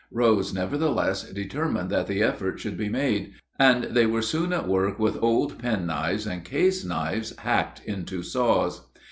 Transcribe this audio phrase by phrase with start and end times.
[0.11, 4.97] Rose nevertheless determined that the effort should be made, and they were soon at work
[4.97, 8.81] with old penknives and case knives hacked into saws.